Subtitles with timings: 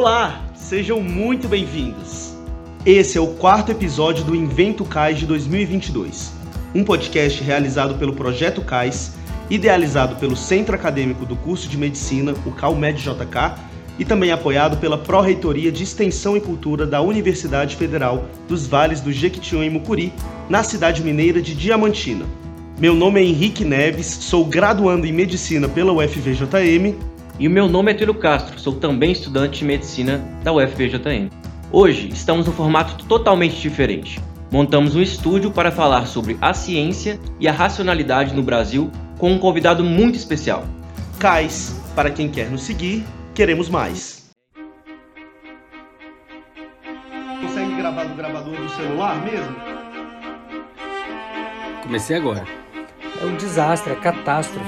[0.00, 2.32] Olá, sejam muito bem-vindos.
[2.86, 6.32] Esse é o quarto episódio do Invento CAIS de 2022,
[6.72, 9.14] um podcast realizado pelo Projeto CAIS,
[9.50, 13.58] idealizado pelo Centro Acadêmico do Curso de Medicina, o CalMed-JK,
[13.98, 19.10] e também apoiado pela Pró-Reitoria de Extensão e Cultura da Universidade Federal dos Vales do
[19.10, 20.12] Jequitinhonha e Mucuri,
[20.48, 22.24] na cidade mineira de Diamantina.
[22.78, 27.07] Meu nome é Henrique Neves, sou graduando em Medicina pela UFVJM.
[27.38, 31.30] E o meu nome é Túlio Castro, sou também estudante de Medicina da UFVJM.
[31.70, 34.20] Hoje estamos num formato totalmente diferente.
[34.50, 39.38] Montamos um estúdio para falar sobre a ciência e a racionalidade no Brasil com um
[39.38, 40.64] convidado muito especial.
[41.20, 43.04] Cais, para quem quer nos seguir,
[43.36, 44.28] queremos mais.
[47.40, 49.54] Consegue gravar do gravador do celular mesmo?
[51.84, 52.44] Comecei agora.
[53.22, 54.66] É um desastre, é catástrofe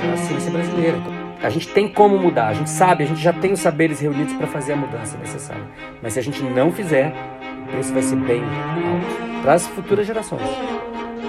[0.00, 1.15] para a ciência brasileira.
[1.42, 4.32] A gente tem como mudar, a gente sabe, a gente já tem os saberes reunidos
[4.34, 5.64] para fazer a mudança necessária.
[6.02, 7.14] Mas se a gente não fizer,
[7.64, 10.40] o preço vai ser bem alto para as futuras gerações.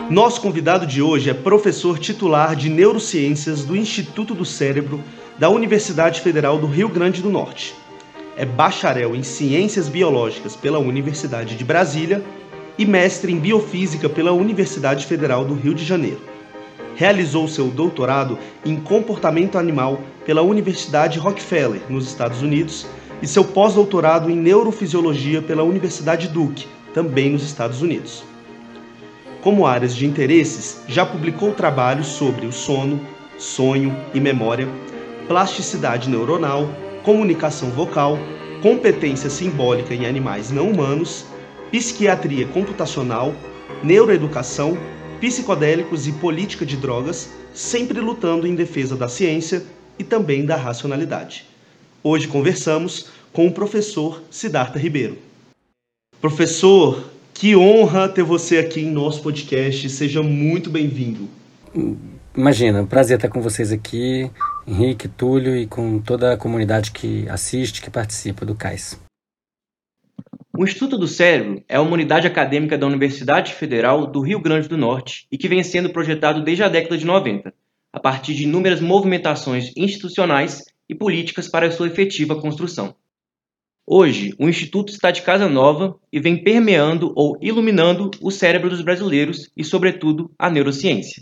[0.10, 5.04] Nosso convidado de hoje é professor titular de Neurociências do Instituto do Cérebro
[5.38, 7.76] da Universidade Federal do Rio Grande do Norte.
[8.38, 12.24] É bacharel em Ciências Biológicas pela Universidade de Brasília
[12.78, 16.37] e mestre em Biofísica pela Universidade Federal do Rio de Janeiro.
[16.98, 22.88] Realizou seu doutorado em Comportamento Animal pela Universidade Rockefeller, nos Estados Unidos,
[23.22, 28.24] e seu pós-doutorado em Neurofisiologia pela Universidade Duke, também nos Estados Unidos.
[29.44, 33.00] Como áreas de interesses, já publicou trabalhos sobre o sono,
[33.38, 34.68] sonho e memória,
[35.28, 36.68] plasticidade neuronal,
[37.04, 38.18] comunicação vocal,
[38.64, 41.28] competência simbólica em animais não humanos,
[41.72, 43.36] psiquiatria computacional,
[43.84, 44.76] neuroeducação,
[45.20, 49.64] psicodélicos e política de drogas, sempre lutando em defesa da ciência
[49.98, 51.46] e também da racionalidade.
[52.04, 55.18] Hoje conversamos com o professor Siddhartha Ribeiro.
[56.22, 59.90] Professor, que honra ter você aqui em nosso podcast.
[59.90, 61.28] Seja muito bem-vindo.
[62.36, 64.30] Imagina, um prazer estar com vocês aqui.
[64.68, 69.07] Henrique, Túlio e com toda a comunidade que assiste, que participa do CAIS.
[70.60, 74.76] O Instituto do Cérebro é uma unidade acadêmica da Universidade Federal do Rio Grande do
[74.76, 77.54] Norte e que vem sendo projetado desde a década de 90,
[77.94, 82.96] a partir de inúmeras movimentações institucionais e políticas para sua efetiva construção.
[83.86, 88.82] Hoje, o Instituto está de casa nova e vem permeando ou iluminando o cérebro dos
[88.82, 91.22] brasileiros e, sobretudo, a neurociência.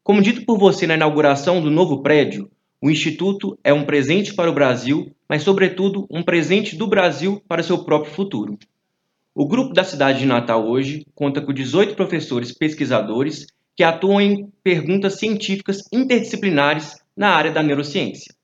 [0.00, 2.48] Como dito por você na inauguração do novo prédio,
[2.80, 7.64] o Instituto é um presente para o Brasil, mas, sobretudo, um presente do Brasil para
[7.64, 8.56] seu próprio futuro.
[9.38, 14.50] O grupo da cidade de Natal hoje conta com 18 professores pesquisadores que atuam em
[14.64, 18.34] perguntas científicas interdisciplinares na área da neurociência.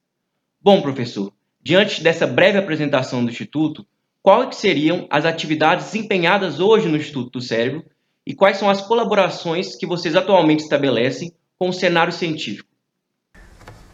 [0.60, 1.32] Bom, professor,
[1.62, 3.86] diante dessa breve apresentação do Instituto,
[4.22, 7.82] quais seriam as atividades desempenhadas hoje no Instituto do Cérebro
[8.26, 12.68] e quais são as colaborações que vocês atualmente estabelecem com o cenário científico?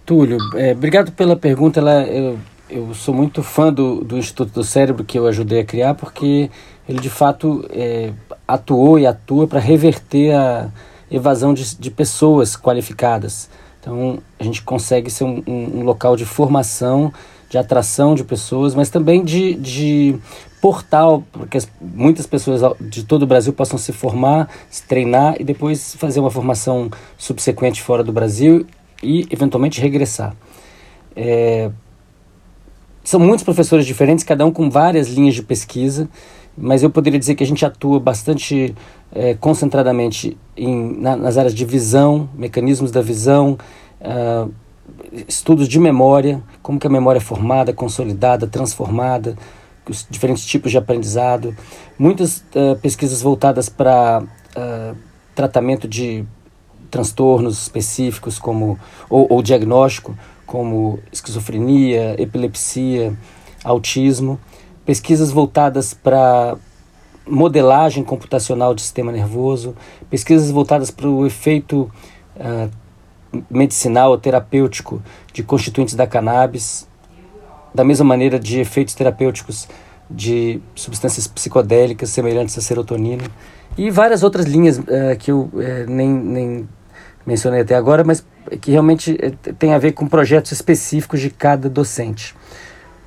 [0.05, 1.79] Túlio, é, obrigado pela pergunta.
[1.79, 5.65] Ela, eu, eu sou muito fã do, do Instituto do Cérebro que eu ajudei a
[5.65, 6.51] criar, porque
[6.89, 8.13] ele de fato é,
[8.47, 10.71] atuou e atua para reverter a
[11.11, 13.51] evasão de, de, pessoas qualificadas.
[13.81, 17.13] Então, a gente consegue ser um, um, um, local de formação,
[17.49, 20.19] de atração de pessoas, mas também de, de
[20.61, 25.37] portal para que as, muitas pessoas de todo o Brasil possam se formar, se treinar
[25.39, 28.67] e depois fazer uma formação subsequente fora do Brasil
[29.03, 30.35] e eventualmente regressar.
[31.15, 31.71] É,
[33.05, 36.09] são muitos professores diferentes, cada um com várias linhas de pesquisa,
[36.61, 38.75] mas eu poderia dizer que a gente atua bastante
[39.13, 43.59] é, concentradamente em, na, nas áreas de visão, mecanismos da visão,
[44.01, 44.53] uh,
[45.27, 49.37] estudos de memória, como que a memória é formada, consolidada, transformada,
[49.89, 51.57] os diferentes tipos de aprendizado,
[51.99, 54.97] muitas uh, pesquisas voltadas para uh,
[55.35, 56.25] tratamento de
[56.91, 58.79] transtornos específicos como
[59.09, 63.15] ou, ou diagnóstico como esquizofrenia, epilepsia,
[63.63, 64.41] autismo,
[64.89, 66.57] pesquisas voltadas para
[67.27, 69.77] modelagem computacional do sistema nervoso,
[70.09, 71.93] pesquisas voltadas para o efeito
[72.37, 72.71] uh,
[73.51, 76.89] medicinal ou terapêutico de constituintes da cannabis,
[77.75, 79.69] da mesma maneira de efeitos terapêuticos
[80.11, 83.25] de substâncias psicodélicas semelhantes à serotonina
[83.77, 84.85] e várias outras linhas uh,
[85.19, 86.69] que eu uh, nem, nem
[87.27, 88.25] mencionei até agora, mas
[88.63, 92.35] que realmente eh, tem a ver com projetos específicos de cada docente.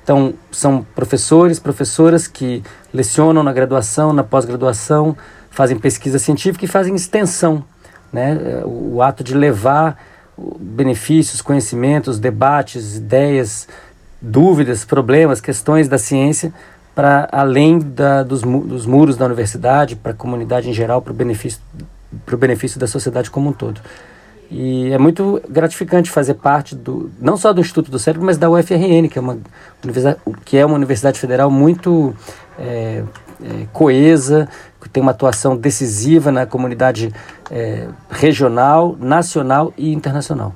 [0.02, 2.62] Então, são professores, professoras que
[2.92, 5.16] lecionam na graduação, na pós-graduação,
[5.50, 7.64] fazem pesquisa científica e fazem extensão,
[8.12, 8.62] né?
[8.64, 9.96] o, o ato de levar
[10.58, 13.68] benefícios, conhecimentos, debates, ideias
[14.20, 16.52] dúvidas, problemas, questões da ciência
[16.94, 21.14] para além da, dos, dos muros da universidade, para a comunidade em geral, para o
[21.14, 21.60] benefício,
[22.38, 23.80] benefício da sociedade como um todo.
[24.54, 28.50] E é muito gratificante fazer parte do não só do Instituto do Cérebro, mas da
[28.50, 29.38] UFRN, que é uma
[29.82, 32.14] universidade, que é uma universidade federal muito
[32.58, 33.02] é,
[33.42, 34.46] é, coesa,
[34.78, 37.10] que tem uma atuação decisiva na comunidade
[37.50, 40.54] é, regional, nacional e internacional.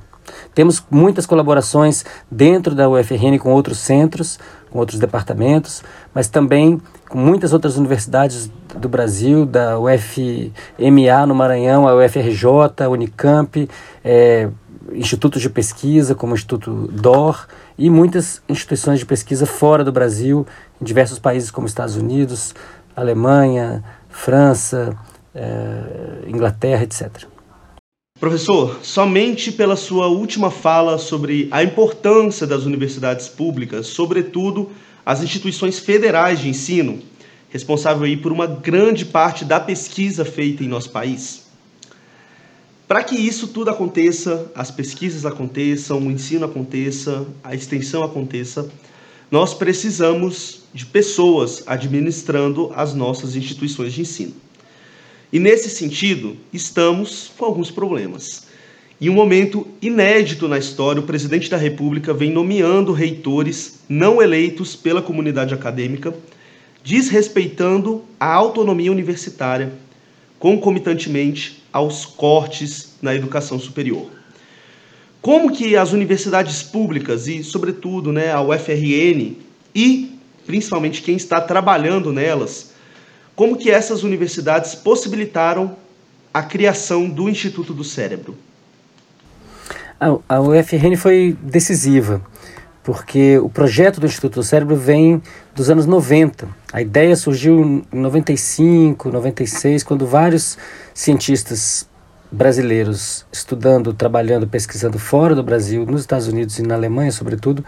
[0.53, 4.39] Temos muitas colaborações dentro da UFRN com outros centros,
[4.69, 5.81] com outros departamentos,
[6.13, 6.79] mas também
[7.09, 13.67] com muitas outras universidades do Brasil, da UFMA no Maranhão, a UFRJ, a Unicamp,
[14.03, 14.49] é,
[14.93, 20.45] institutos de pesquisa como o Instituto DOR e muitas instituições de pesquisa fora do Brasil,
[20.81, 22.53] em diversos países como Estados Unidos,
[22.95, 24.97] Alemanha, França,
[25.33, 27.25] é, Inglaterra, etc.
[28.19, 34.71] Professor, somente pela sua última fala sobre a importância das universidades públicas, sobretudo
[35.07, 36.99] as instituições federais de ensino,
[37.47, 41.43] responsável aí por uma grande parte da pesquisa feita em nosso país.
[42.85, 48.69] Para que isso tudo aconteça, as pesquisas aconteçam, o ensino aconteça, a extensão aconteça,
[49.31, 54.33] nós precisamos de pessoas administrando as nossas instituições de ensino.
[55.31, 58.46] E nesse sentido, estamos com alguns problemas.
[58.99, 64.75] Em um momento inédito na história, o presidente da República vem nomeando reitores não eleitos
[64.75, 66.13] pela comunidade acadêmica,
[66.83, 69.71] desrespeitando a autonomia universitária,
[70.39, 74.09] concomitantemente aos cortes na educação superior.
[75.21, 79.35] Como que as universidades públicas e, sobretudo, né, a UFRN
[79.75, 82.71] e principalmente quem está trabalhando nelas
[83.37, 85.77] como que essas universidades possibilitaram
[86.33, 88.35] a criação do Instituto do Cérebro?
[89.99, 92.21] A, UFRN foi decisiva,
[92.83, 95.21] porque o projeto do Instituto do Cérebro vem
[95.55, 96.47] dos anos 90.
[96.71, 100.55] A ideia surgiu em 95, 96, quando vários
[100.93, 101.89] cientistas
[102.31, 107.65] brasileiros estudando, trabalhando, pesquisando fora do Brasil, nos Estados Unidos e na Alemanha, sobretudo,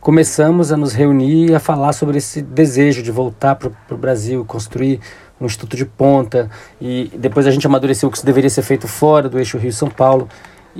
[0.00, 4.44] começamos a nos reunir e a falar sobre esse desejo de voltar para o Brasil,
[4.44, 5.00] construir
[5.40, 9.28] um instituto de ponta, e depois a gente amadureceu que isso deveria ser feito fora
[9.28, 10.28] do eixo Rio-São Paulo.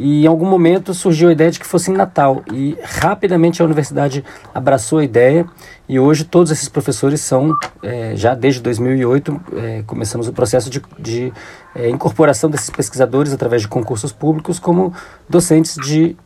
[0.01, 3.65] E em algum momento surgiu a ideia de que fosse em Natal, e rapidamente a
[3.65, 4.25] universidade
[4.55, 5.45] abraçou a ideia,
[5.89, 7.53] e hoje todos esses professores são,
[7.83, 11.33] é, já desde 2008, é, começamos o processo de, de
[11.75, 14.95] é, incorporação desses pesquisadores através de concursos públicos como
[15.29, 16.17] docentes de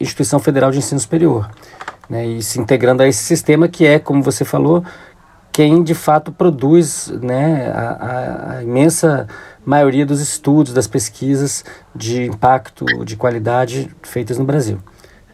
[0.00, 1.50] instituição federal de ensino superior
[2.08, 4.84] né, e se integrando a esse sistema que é, como você falou,
[5.52, 9.28] quem de fato produz né, a, a, imensa
[9.64, 11.64] maioria dos estudos, das pesquisas
[11.94, 14.78] de impacto, de qualidade feitas no Brasil.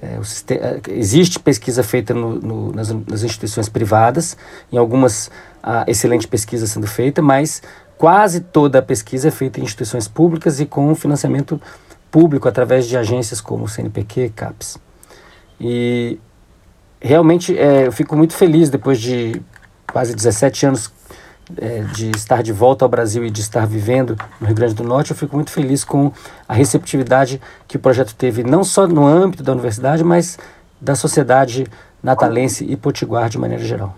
[0.02, 4.36] É, sistema, existe pesquisa feita no, no, nas, nas, instituições privadas,
[4.72, 5.30] em algumas
[5.62, 7.62] a excelente pesquisa sendo feita, mas
[7.96, 11.60] quase toda a pesquisa é feita em instituições públicas e com financiamento
[12.10, 14.78] público através de agências como o CNPq, CAPES.
[15.60, 16.18] E
[17.00, 19.40] realmente é, eu fico muito feliz depois de
[19.92, 20.92] quase 17 anos
[21.56, 24.84] é, de estar de volta ao Brasil e de estar vivendo no Rio Grande do
[24.84, 26.12] Norte, eu fico muito feliz com
[26.46, 30.38] a receptividade que o projeto teve, não só no âmbito da universidade, mas
[30.80, 31.66] da sociedade
[32.02, 33.96] natalense e potiguar de maneira geral.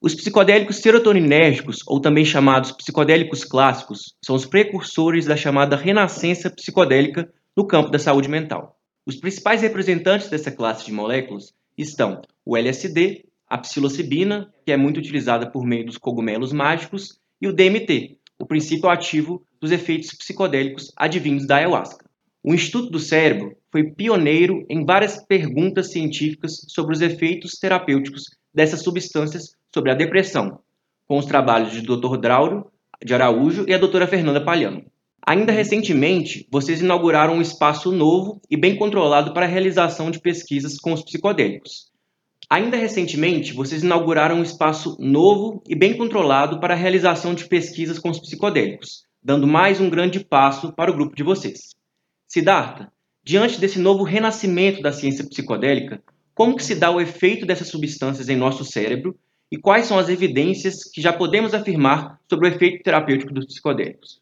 [0.00, 7.28] Os psicodélicos serotoninérgicos, ou também chamados psicodélicos clássicos, são os precursores da chamada renascença psicodélica
[7.56, 8.76] no campo da saúde mental.
[9.06, 14.98] Os principais representantes dessa classe de moléculas estão o LSD, a psilocibina, que é muito
[14.98, 20.92] utilizada por meio dos cogumelos mágicos, e o DMT, o princípio ativo dos efeitos psicodélicos
[20.96, 22.04] advindos da ayahuasca.
[22.42, 28.82] O Instituto do Cérebro foi pioneiro em várias perguntas científicas sobre os efeitos terapêuticos dessas
[28.82, 30.60] substâncias sobre a depressão,
[31.06, 32.18] com os trabalhos de Dr.
[32.18, 32.70] Drauro
[33.02, 34.84] de Araújo e a doutora Fernanda Palhano.
[35.26, 40.78] Ainda recentemente, vocês inauguraram um espaço novo e bem controlado para a realização de pesquisas
[40.78, 41.90] com os psicodélicos.
[42.50, 47.98] Ainda recentemente, vocês inauguraram um espaço novo e bem controlado para a realização de pesquisas
[47.98, 51.74] com os psicodélicos, dando mais um grande passo para o grupo de vocês.
[52.28, 56.02] Siddhartha, diante desse novo renascimento da ciência psicodélica,
[56.34, 59.16] como que se dá o efeito dessas substâncias em nosso cérebro
[59.50, 64.20] e quais são as evidências que já podemos afirmar sobre o efeito terapêutico dos psicodélicos?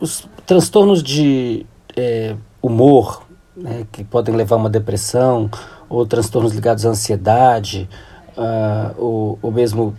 [0.00, 1.66] Os transtornos de
[1.96, 3.23] é, humor,
[3.56, 5.50] né, que podem levar a uma depressão,
[5.88, 7.88] ou transtornos ligados à ansiedade,
[8.36, 9.94] uh, ou, ou mesmo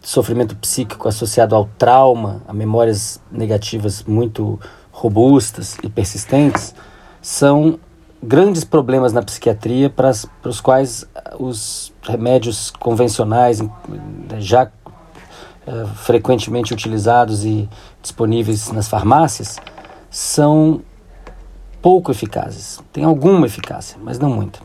[0.00, 4.58] sofrimento psíquico associado ao trauma, a memórias negativas muito
[4.90, 6.74] robustas e persistentes,
[7.20, 7.78] são
[8.22, 11.06] grandes problemas na psiquiatria para, para os quais
[11.38, 13.60] os remédios convencionais
[14.38, 17.68] já uh, frequentemente utilizados e
[18.02, 19.58] disponíveis nas farmácias
[20.10, 20.80] são
[21.80, 22.80] pouco eficazes.
[22.92, 24.60] Tem alguma eficácia, mas não muita.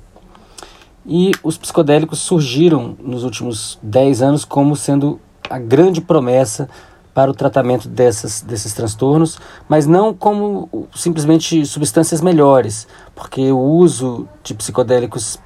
[1.05, 6.69] E os psicodélicos surgiram nos últimos 10 anos como sendo a grande promessa
[7.13, 9.37] para o tratamento dessas, desses transtornos,
[9.69, 15.37] mas não como simplesmente substâncias melhores, porque o uso de psicodélicos,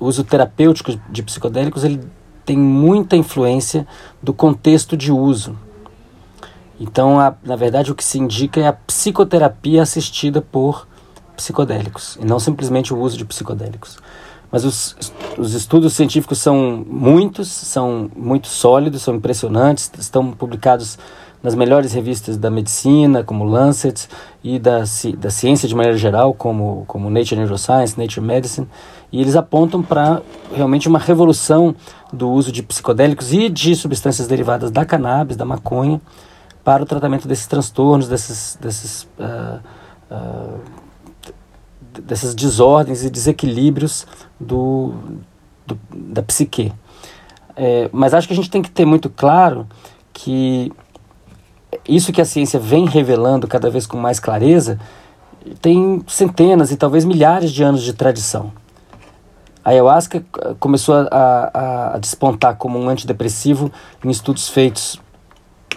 [0.00, 2.00] o uso terapêutico de psicodélicos, ele
[2.46, 3.86] tem muita influência
[4.22, 5.56] do contexto de uso.
[6.80, 10.88] Então, a, na verdade, o que se indica é a psicoterapia assistida por
[11.36, 13.98] psicodélicos, e não simplesmente o uso de psicodélicos.
[14.50, 14.94] Mas os,
[15.38, 20.98] os estudos científicos são muitos, são muito sólidos, são impressionantes, estão publicados
[21.42, 24.08] nas melhores revistas da medicina, como Lancet,
[24.44, 24.84] e da,
[25.18, 28.68] da ciência de maneira geral, como, como Nature Neuroscience, Nature Medicine,
[29.10, 30.22] e eles apontam para
[30.54, 31.74] realmente uma revolução
[32.12, 36.00] do uso de psicodélicos e de substâncias derivadas da cannabis, da maconha,
[36.62, 39.60] para o tratamento desses transtornos, desses, desses uh,
[40.10, 40.60] uh,
[42.00, 44.06] dessas desordens e desequilíbrios
[44.38, 44.94] do,
[45.66, 46.72] do da psique.
[47.54, 49.66] É, mas acho que a gente tem que ter muito claro
[50.12, 50.72] que
[51.88, 54.78] isso que a ciência vem revelando cada vez com mais clareza
[55.60, 58.52] tem centenas e talvez milhares de anos de tradição.
[59.64, 60.24] A ayahuasca
[60.58, 63.70] começou a, a, a despontar como um antidepressivo
[64.04, 65.00] em estudos feitos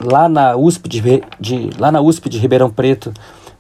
[0.02, 3.14] lá na USP de, de, lá na USP de Ribeirão Preto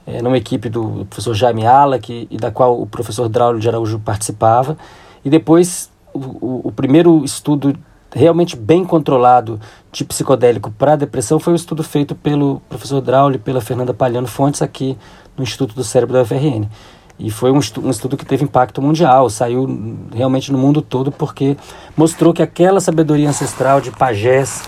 [0.05, 3.99] é, numa equipe do professor Jaime Alak e da qual o professor Draulio de Araújo
[3.99, 4.77] participava.
[5.23, 7.75] E depois, o, o, o primeiro estudo
[8.13, 9.59] realmente bem controlado
[9.91, 14.27] de psicodélico para depressão foi um estudo feito pelo professor Draulio e pela Fernanda Palhano
[14.27, 14.97] Fontes aqui
[15.35, 16.69] no Instituto do Cérebro da UFRN.
[17.17, 19.67] E foi um, estudo, um estudo que teve impacto mundial, saiu
[20.13, 21.57] realmente no mundo todo porque
[21.95, 24.63] mostrou que aquela sabedoria ancestral de pajés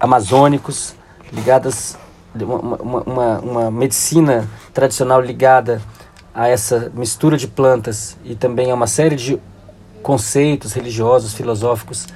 [0.00, 0.94] amazônicos
[1.32, 1.98] ligadas
[2.42, 5.80] uma, uma, uma, medicina tradicional ligada
[6.34, 9.38] a essa mistura de plantas e também a uma série de
[10.02, 12.06] conceitos religiosos, filosóficos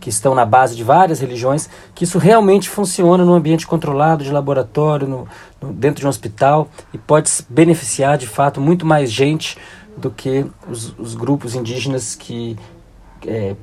[0.00, 4.30] que estão na base de várias religiões, que isso realmente funciona num ambiente controlado de
[4.30, 5.28] laboratório, no,
[5.60, 9.58] no, dentro de um hospital e pode beneficiar de fato muito mais gente
[9.96, 12.56] do que os, os grupos indígenas que
[13.26, 13.56] é,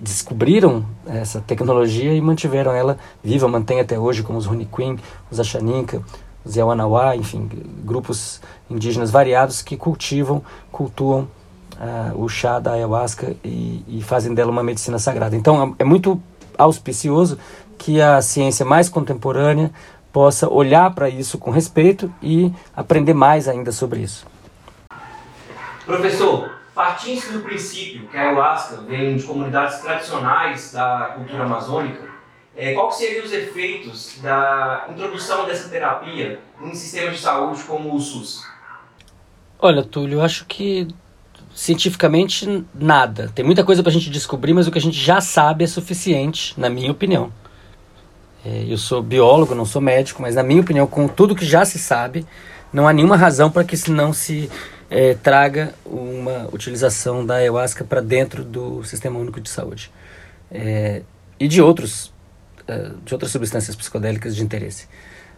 [0.00, 4.98] descobriram essa tecnologia e mantiveram ela viva, mantém até hoje, como os Runiquim,
[5.30, 6.02] os Achaninka,
[6.44, 7.48] os Yawanawá, enfim,
[7.84, 11.28] grupos indígenas variados que cultivam, cultuam
[11.76, 15.36] uh, o chá da ayahuasca e, e, fazem dela uma medicina sagrada.
[15.36, 16.20] Então é, é muito
[16.56, 17.38] auspicioso
[17.76, 19.70] que a ciência mais contemporânea
[20.12, 24.26] possa olhar para isso com respeito e aprender mais ainda sobre isso.
[25.84, 32.02] Professor, Partindo-se do princípio que a ayahuasca vem de comunidades tradicionais da cultura amazônica,
[32.54, 37.98] é, quais seriam os efeitos da introdução dessa terapia em sistemas de saúde como o
[37.98, 38.44] SUS?
[39.58, 40.86] Olha, Túlio, eu acho que
[41.54, 43.32] cientificamente nada.
[43.34, 45.66] Tem muita coisa para a gente descobrir, mas o que a gente já sabe é
[45.66, 47.32] suficiente, na minha opinião.
[48.44, 51.64] É, eu sou biólogo, não sou médico, mas na minha opinião, com tudo que já
[51.64, 52.26] se sabe,
[52.70, 54.50] não há nenhuma razão para que não se
[54.90, 59.90] é, traga uma utilização da ayahuasca para dentro do Sistema Único de Saúde
[60.50, 61.02] é,
[61.38, 62.12] e de outros
[62.68, 64.88] é, de outras substâncias psicodélicas de interesse.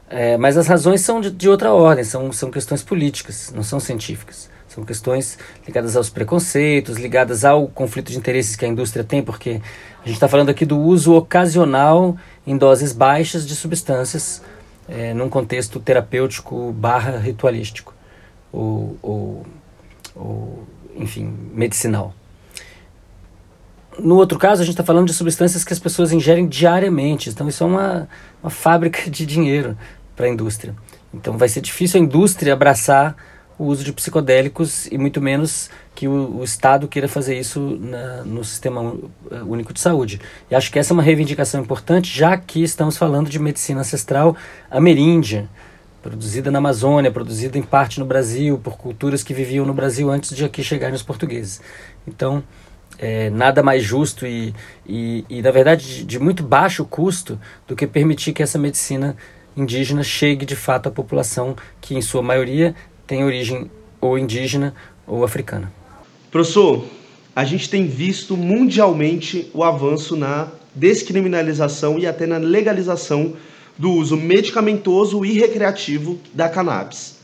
[0.08, 3.78] É, mas as razões são de, de, outra ordem, são, são questões políticas, não são
[3.78, 4.48] científicas.
[4.66, 9.60] São questões ligadas aos preconceitos, ligadas ao conflito de interesses que a indústria tem, porque
[10.02, 14.42] a gente está falando aqui do uso ocasional em doses baixas de substâncias
[14.88, 17.97] é, num contexto terapêutico barra ritualístico
[18.52, 19.46] ou, ou,
[20.14, 22.14] ou enfim, medicinal.
[23.98, 27.30] No outro caso, a gente está falando de substâncias que as pessoas ingerem diariamente.
[27.30, 28.08] Então, isso é uma,
[28.42, 29.76] uma fábrica de dinheiro
[30.14, 30.74] para a indústria.
[31.12, 33.16] Então, vai ser difícil a indústria abraçar
[33.58, 38.22] o uso de psicodélicos e muito menos que o, o Estado queira fazer isso na,
[38.22, 38.94] no Sistema
[39.46, 40.20] Único de Saúde.
[40.48, 44.36] E acho que essa é uma reivindicação importante, já que estamos falando de medicina ancestral
[44.70, 45.48] ameríndia
[46.02, 50.34] produzida na Amazônia, produzida em parte no Brasil, por culturas que viviam no Brasil antes
[50.34, 51.60] de aqui chegarem os portugueses.
[52.06, 52.42] Então,
[52.98, 54.54] é, nada mais justo e,
[54.86, 59.16] e, e na verdade, de, de, muito baixo custo do que permitir que essa medicina
[59.56, 62.74] indígena chegue de fato à população que, em sua maioria,
[63.06, 64.74] tem origem ou indígena
[65.06, 65.72] ou africana.
[66.30, 66.84] Professor,
[67.34, 73.34] a gente tem visto mundialmente o avanço na descriminalização e até na legalização
[73.78, 77.18] do uso medicamentoso e recreativo da cannabis.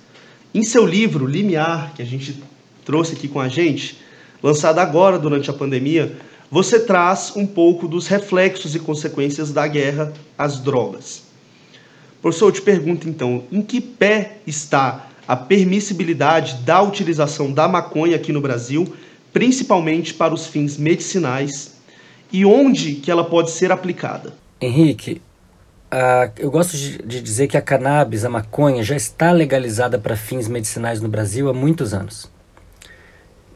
[0.54, 2.40] Em seu livro Limiar, que a gente
[2.84, 3.98] trouxe aqui com a gente,
[4.42, 6.16] lançado agora durante a pandemia,
[6.50, 11.24] você traz um pouco dos reflexos e consequências da guerra às drogas.
[12.22, 18.14] Professor, eu te pergunto então, em que pé está a permissibilidade da utilização da maconha
[18.16, 18.94] aqui no Brasil,
[19.32, 21.74] principalmente para os fins medicinais,
[22.32, 24.34] e onde que ela pode ser aplicada?
[24.60, 25.20] Henrique,
[25.94, 30.16] uh, eu gosto de, de dizer que a cannabis, a maconha, já está legalizada para
[30.16, 32.30] fins medicinais no Brasil há muitos anos,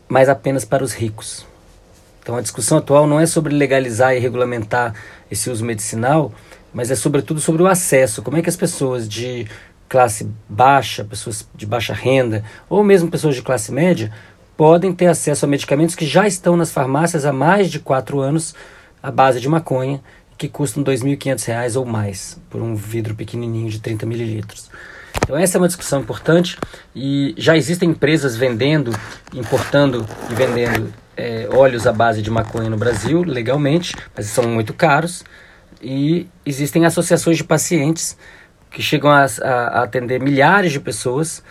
[0.09, 1.45] mas apenas para os ricos.
[2.23, 4.95] Então a discussão atual não é sobre legalizar e regulamentar
[5.31, 6.33] esse uso medicinal,
[6.73, 8.23] mas é sobretudo sobre o acesso.
[8.23, 9.47] Como é que as pessoas de
[9.89, 14.13] classe baixa, pessoas de baixa renda, ou mesmo pessoas de classe média,
[14.57, 18.55] podem ter acesso a medicamentos que já estão nas farmácias há mais de quatro anos,
[19.03, 20.03] à base de maconha,
[20.39, 24.71] que custam R$ 2.500 ou mais, por um vidro pequenininho de 30 mililitros.
[25.23, 26.57] Então essa é uma discussão importante
[26.95, 28.93] e já existem empresas vendendo,
[29.35, 34.73] importando e vendendo é, óleos à base de maconha no Brasil, legalmente, mas são muito
[34.73, 35.25] caros.
[35.83, 38.17] E existem associações de pacientes
[38.71, 41.43] que chegam a, a, a atender milhares de pessoas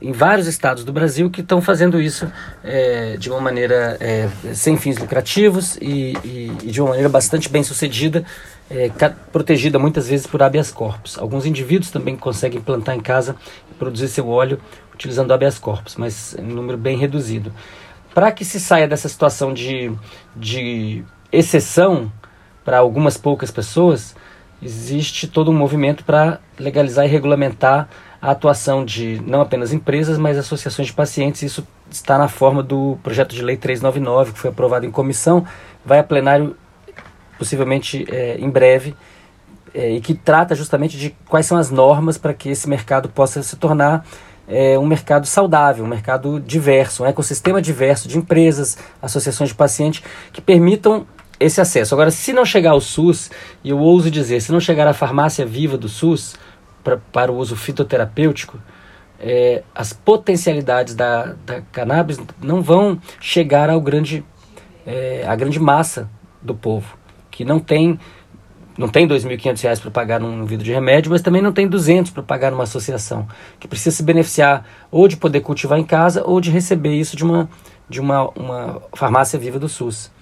[0.00, 2.30] em vários estados do Brasil que estão fazendo isso
[2.62, 7.48] é, de uma maneira é, sem fins lucrativos e, e, e, de uma maneira bastante
[7.48, 8.24] bem sucedida,
[8.70, 8.90] é,
[9.32, 11.18] protegida muitas vezes por habeas corpus.
[11.18, 13.36] Alguns indivíduos também conseguem plantar em casa
[13.70, 14.60] e produzir seu óleo
[14.92, 17.52] utilizando habeas corpus, mas em número bem reduzido.
[18.14, 19.92] Para que se saia dessa situação de,
[20.34, 22.10] de exceção
[22.64, 24.16] para algumas poucas pessoas,
[24.62, 27.88] existe todo um movimento para legalizar e regulamentar
[28.20, 31.42] a atuação de não apenas empresas, mas associações de pacientes.
[31.42, 35.46] Isso está na forma do projeto de lei 399, que foi aprovado em comissão,
[35.84, 36.56] vai a plenário
[37.38, 38.94] possivelmente é, em breve,
[39.74, 43.42] é, e que trata justamente de quais são as normas para que esse mercado possa
[43.42, 44.06] se tornar
[44.48, 50.02] é, um mercado saudável, um mercado diverso, um ecossistema diverso de empresas, associações de pacientes
[50.32, 51.06] que permitam
[51.38, 51.94] esse acesso.
[51.94, 53.30] Agora, se não chegar ao SUS,
[53.62, 56.34] e eu ouso dizer, se não chegar à farmácia viva do SUS
[56.86, 58.60] pra, para o uso fitoterapêutico,
[59.18, 64.24] é, as potencialidades da, da cannabis não vão chegar ao grande,
[64.86, 66.08] é, à grande massa
[66.40, 66.96] do povo,
[67.28, 67.98] que não tem
[68.78, 72.12] não tem R$ 2.500 para pagar num vidro de remédio, mas também não tem 200
[72.12, 73.26] para pagar numa associação,
[73.58, 77.24] que precisa se beneficiar ou de poder cultivar em casa ou de receber isso de
[77.24, 77.48] uma,
[77.88, 80.12] de uma, uma farmácia viva do SUS,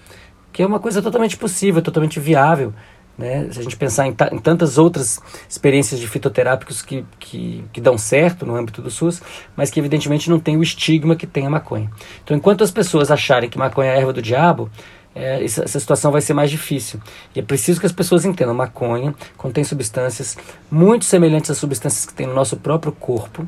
[0.53, 2.73] que é uma coisa totalmente possível, totalmente viável.
[3.17, 3.47] Né?
[3.51, 7.97] Se a gente pensar em, em tantas outras experiências de fitoterápicos que, que, que dão
[7.97, 9.21] certo no âmbito do SUS,
[9.55, 11.89] mas que evidentemente não tem o estigma que tem a maconha.
[12.23, 14.69] Então, enquanto as pessoas acharem que maconha é erva do diabo,
[15.15, 16.99] é, essa, essa, situação vai ser mais difícil.
[17.33, 20.37] E é preciso que as pessoas entendam: maconha contém substâncias
[20.69, 23.47] muito semelhantes às substâncias que tem no nosso próprio corpo.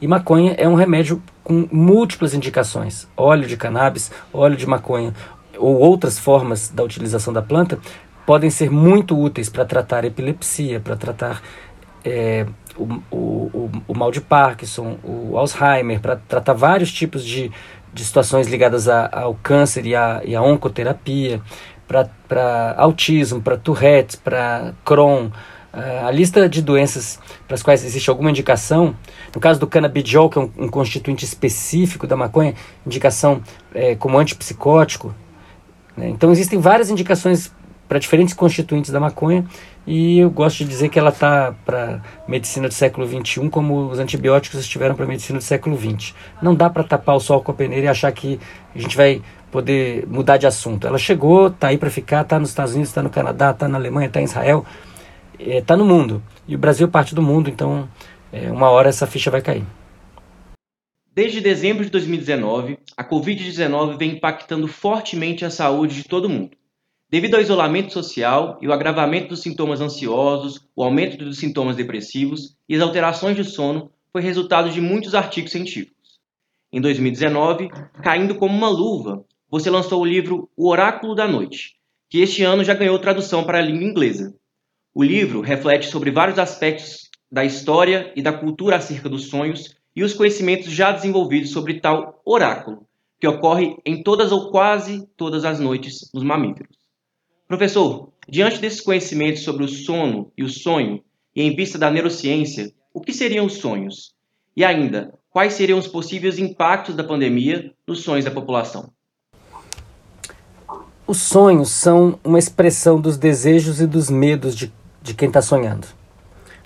[0.00, 3.08] E maconha é um remédio com múltiplas indicações.
[3.16, 5.12] Óleo de cannabis, óleo de maconha
[5.56, 7.80] ou outras formas da utilização da planta
[8.28, 11.40] podem ser muito úteis para tratar epilepsia, para tratar
[12.04, 12.44] é,
[12.76, 17.50] o, o, o, mal de Parkinson, o Alzheimer, para tratar vários tipos de
[17.90, 21.40] de situações ligadas a, ao câncer e à e a oncoterapia,
[21.86, 25.30] para autismo, para Tourette, para Crohn,
[25.70, 28.96] Uh, a lista de doenças para as quais existe alguma indicação,
[29.34, 32.54] no caso do canabidiol, que é um, um constituinte específico da maconha,
[32.86, 33.42] indicação
[33.74, 35.14] é, como antipsicótico.
[35.94, 36.08] Né?
[36.08, 37.52] Então existem várias indicações
[37.88, 39.44] para diferentes constituintes da maconha
[39.86, 43.98] e eu gosto de dizer que ela está para medicina do século XXI como os
[43.98, 46.14] antibióticos estiveram para medicina do século XX.
[46.42, 48.38] Não dá para tapar o sol com a peneira e achar que
[48.74, 50.86] a gente vai poder mudar de assunto.
[50.86, 53.78] Ela chegou, está aí para ficar, está nos Estados Unidos, está no Canadá, está na
[53.78, 54.66] Alemanha, está em Israel,
[55.38, 56.22] está é, no mundo.
[56.46, 57.88] E o Brasil é parte do mundo, então
[58.30, 59.64] é, uma hora essa ficha vai cair.
[61.14, 66.50] Desde dezembro de 2019, a Covid-19 vem impactando fortemente a saúde de todo mundo.
[67.10, 72.54] Devido ao isolamento social e o agravamento dos sintomas ansiosos, o aumento dos sintomas depressivos
[72.68, 76.20] e as alterações de sono foi resultado de muitos artigos científicos.
[76.70, 77.70] Em 2019,
[78.02, 81.76] caindo como uma luva, você lançou o livro O Oráculo da Noite,
[82.10, 84.34] que este ano já ganhou tradução para a língua inglesa.
[84.94, 90.04] O livro reflete sobre vários aspectos da história e da cultura acerca dos sonhos e
[90.04, 92.86] os conhecimentos já desenvolvidos sobre tal oráculo,
[93.18, 96.77] que ocorre em todas ou quase todas as noites nos mamíferos.
[97.48, 101.02] Professor, diante desses conhecimentos sobre o sono e o sonho,
[101.34, 104.12] e em vista da neurociência, o que seriam os sonhos?
[104.54, 108.92] E ainda, quais seriam os possíveis impactos da pandemia nos sonhos da população?
[111.06, 115.86] Os sonhos são uma expressão dos desejos e dos medos de, de quem está sonhando.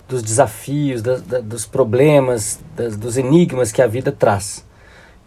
[0.05, 4.65] dos desafios, da, da, dos problemas, das, dos enigmas que a vida traz.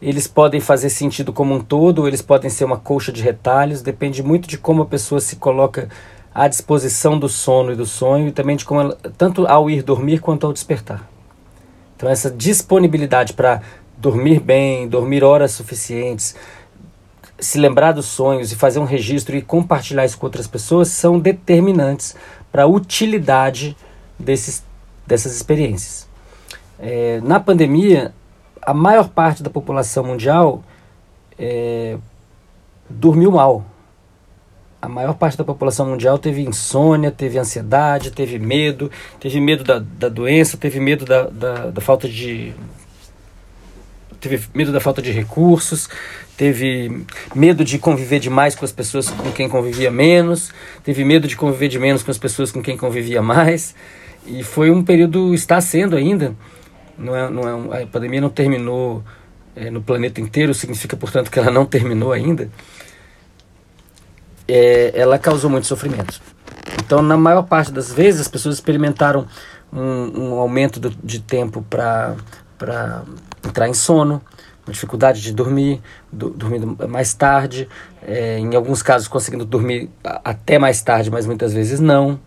[0.00, 3.80] Eles podem fazer sentido como um todo, ou eles podem ser uma colcha de retalhos,
[3.80, 5.88] depende muito de como a pessoa se coloca
[6.34, 9.82] à disposição do sono e do sonho, e também de como ela, tanto ao ir
[9.82, 11.08] dormir quanto ao despertar.
[11.96, 13.62] Então essa disponibilidade para
[13.96, 16.36] dormir bem, dormir horas suficientes,
[17.38, 21.18] se lembrar dos sonhos e fazer um registro e compartilhar isso com outras pessoas são
[21.18, 22.14] determinantes
[22.52, 23.76] para a utilidade
[24.18, 24.62] desses,
[25.06, 26.06] dessas experiências.
[26.78, 28.14] É, na pandemia,
[28.66, 30.64] a maior parte da população mundial
[31.38, 31.96] é,
[32.90, 33.64] dormiu mal.
[34.82, 39.78] A maior parte da população mundial teve insônia, teve ansiedade, teve medo, teve medo da,
[39.78, 42.52] da doença, teve medo da, da, da falta de.
[44.20, 45.88] Teve medo da falta de recursos,
[46.36, 50.50] teve medo de conviver demais com as pessoas com quem convivia menos,
[50.82, 53.74] teve medo de conviver de menos com as pessoas com quem convivia mais.
[54.26, 56.34] E foi um período, está sendo ainda,
[56.98, 59.02] não é, não é, a pandemia não terminou
[59.54, 62.50] é, no planeta inteiro, significa, portanto, que ela não terminou ainda.
[64.48, 66.20] É, ela causou muito sofrimento.
[66.78, 69.26] Então, na maior parte das vezes, as pessoas experimentaram
[69.72, 72.14] um, um aumento do, de tempo para
[73.44, 74.22] entrar em sono,
[74.66, 75.80] uma dificuldade de dormir,
[76.12, 76.34] do,
[76.88, 77.68] mais tarde,
[78.02, 79.90] é, em alguns casos conseguindo dormir
[80.24, 82.20] até mais tarde, mas muitas vezes não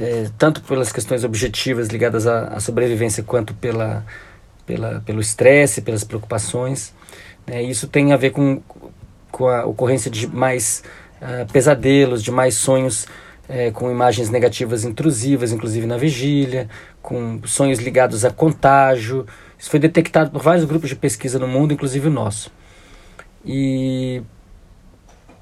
[0.00, 4.02] é, tanto pelas questões objetivas ligadas à, à sobrevivência quanto pela,
[4.64, 6.94] pela, pelo estresse, pelas preocupações.
[7.46, 7.62] Né?
[7.62, 8.62] Isso tem a ver com,
[9.30, 10.82] com a ocorrência de mais
[11.20, 13.06] uh, pesadelos, de mais sonhos
[13.46, 16.68] é, com imagens negativas intrusivas, inclusive na vigília,
[17.02, 19.26] com sonhos ligados a contágio.
[19.58, 22.50] Isso foi detectado por vários grupos de pesquisa no mundo, inclusive o nosso.
[23.44, 24.22] E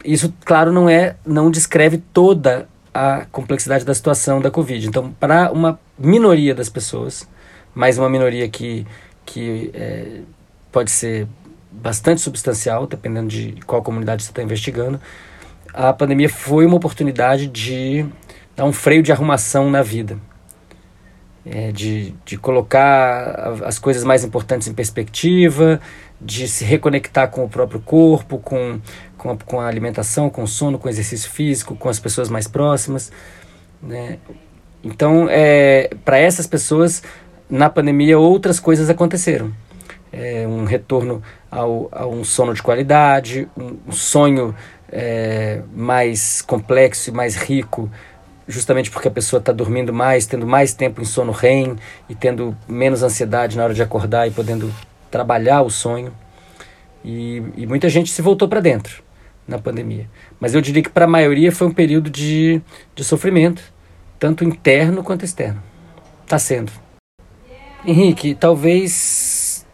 [0.05, 4.87] isso, claro, não é, não descreve toda a complexidade da situação da Covid.
[4.87, 7.29] Então, para uma minoria das pessoas,
[7.75, 8.87] mais uma minoria que,
[9.25, 10.21] que é,
[10.73, 11.27] pode ser
[11.71, 15.01] bastante substancial, dependendo de qual comunidade você está investigando,
[15.73, 18.07] a pandemia foi uma oportunidade de
[18.57, 20.19] dar um freio de arrumação na vida.
[21.47, 25.81] É, de, de colocar as coisas mais importantes em perspectiva,
[26.21, 28.81] de se reconectar com o próprio corpo, com
[29.19, 32.31] com a, com a alimentação, com o sono, com o exercício físico, com as pessoas
[32.31, 33.13] mais próximas.
[33.83, 34.19] Né?
[34.83, 37.03] Então, é, para essas pessoas,
[37.51, 39.53] na pandemia, outras coisas aconteceram.
[40.11, 44.55] É, um retorno ao, a um sono de qualidade, um, um sonho
[44.91, 47.91] é, mais complexo e mais rico,
[48.47, 51.77] justamente porque a pessoa está dormindo mais, tendo mais tempo em sono REM
[52.09, 54.73] e tendo menos ansiedade na hora de acordar e podendo
[55.11, 56.13] trabalhar o sonho.
[57.05, 59.03] E, e muita gente se voltou para dentro
[59.47, 60.09] na pandemia.
[60.39, 62.61] Mas eu diria que para a maioria foi um período de,
[62.95, 63.63] de sofrimento,
[64.19, 65.63] tanto interno quanto externo.
[66.25, 66.71] Está sendo.
[67.87, 69.67] Henrique, talvez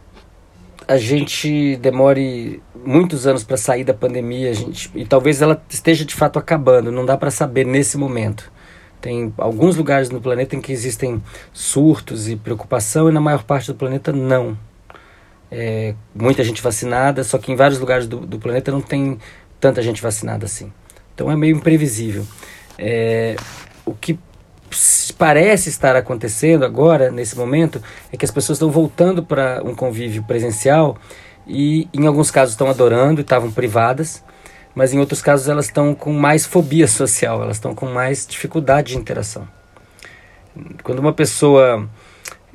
[0.86, 6.14] a gente demore muitos anos para sair da pandemia, gente, e talvez ela esteja de
[6.14, 8.52] fato acabando, não dá para saber nesse momento.
[9.00, 13.66] Tem alguns lugares no planeta em que existem surtos e preocupação, e na maior parte
[13.66, 14.56] do planeta não.
[15.56, 19.16] É, muita gente vacinada, só que em vários lugares do, do planeta não tem
[19.60, 20.72] tanta gente vacinada assim.
[21.14, 22.26] Então é meio imprevisível.
[22.76, 23.36] É,
[23.86, 24.18] o que
[25.16, 27.80] parece estar acontecendo agora, nesse momento,
[28.12, 30.98] é que as pessoas estão voltando para um convívio presencial
[31.46, 34.24] e, em alguns casos, estão adorando e estavam privadas,
[34.74, 38.88] mas em outros casos elas estão com mais fobia social, elas estão com mais dificuldade
[38.88, 39.46] de interação.
[40.82, 41.88] Quando uma pessoa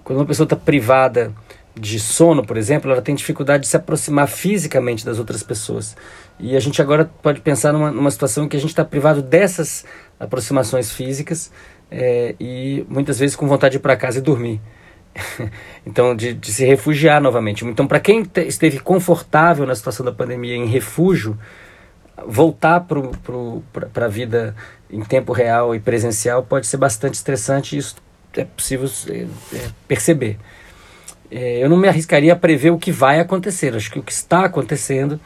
[0.03, 1.31] quando uma pessoa está privada
[1.79, 5.95] de sono, por exemplo, ela tem dificuldade de se aproximar fisicamente das outras pessoas.
[6.39, 9.21] E a gente agora pode pensar numa, numa situação em que a gente está privado
[9.21, 9.85] dessas
[10.19, 11.51] aproximações físicas
[11.89, 14.59] é, e muitas vezes com vontade de ir para casa e dormir.
[15.85, 17.65] então, de, de, se refugiar novamente.
[17.65, 21.37] Então, para quem esteve confortável na situação da pandemia em refúgio,
[22.27, 22.85] voltar
[23.93, 24.55] para a vida
[24.89, 27.95] em tempo real e presencial pode ser bastante estressante e isso
[28.35, 30.37] é possível é, é, perceber.
[31.31, 33.75] É, eu não me arriscaria a prever o que vai acontecer.
[33.75, 35.19] Acho que o que está acontecendo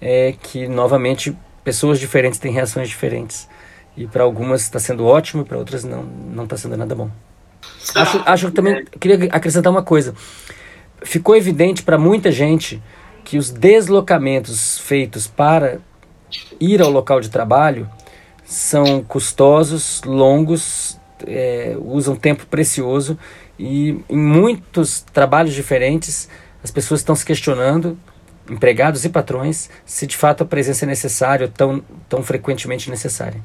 [0.00, 3.48] é que, novamente, pessoas diferentes têm reações diferentes.
[3.96, 7.10] E para algumas está sendo ótimo, para outras não não está sendo nada bom.
[7.94, 10.14] Acho, acho que também queria acrescentar uma coisa.
[11.02, 12.82] Ficou evidente para muita gente
[13.24, 15.78] que os deslocamentos feitos para
[16.58, 17.88] ir ao local de trabalho
[18.44, 23.18] são custosos, longos, é, usam tempo precioso
[23.60, 26.30] e em muitos trabalhos diferentes
[26.64, 27.98] as pessoas estão se questionando
[28.48, 33.40] empregados e patrões, se de fato a presença é necessária ou tão, tão frequentemente necessária.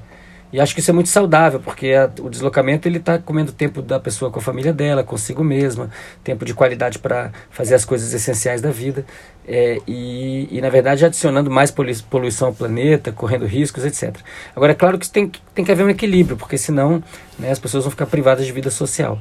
[0.53, 3.81] E acho que isso é muito saudável, porque a, o deslocamento ele está comendo tempo
[3.81, 5.89] da pessoa com a família dela, consigo mesma,
[6.23, 9.05] tempo de qualidade para fazer as coisas essenciais da vida.
[9.45, 11.71] É, e, e, na verdade, adicionando mais
[12.09, 14.15] poluição ao planeta, correndo riscos, etc.
[14.55, 17.03] Agora, é claro que tem, tem que haver um equilíbrio, porque senão
[17.37, 19.19] né, as pessoas vão ficar privadas de vida social.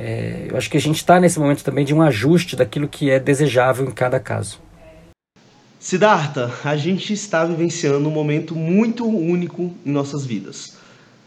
[0.00, 3.10] É, eu acho que a gente está nesse momento também de um ajuste daquilo que
[3.10, 4.60] é desejável em cada caso.
[5.80, 10.76] Siddhartha, a gente está vivenciando um momento muito único em nossas vidas.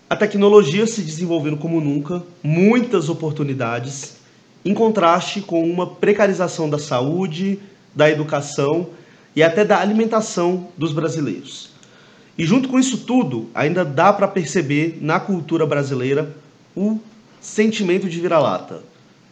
[0.09, 4.15] A tecnologia se desenvolvendo como nunca, muitas oportunidades,
[4.63, 7.59] em contraste com uma precarização da saúde,
[7.93, 8.87] da educação
[9.35, 11.71] e até da alimentação dos brasileiros.
[12.37, 16.33] E junto com isso tudo, ainda dá para perceber na cultura brasileira
[16.73, 16.97] o
[17.41, 18.83] sentimento de vira-lata,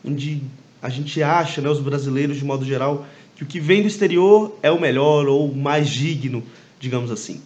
[0.03, 0.41] onde
[0.81, 4.57] a gente acha, né, os brasileiros de modo geral, que o que vem do exterior
[4.61, 6.43] é o melhor ou mais digno,
[6.79, 7.41] digamos assim.